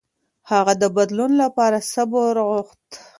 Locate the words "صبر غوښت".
1.93-2.83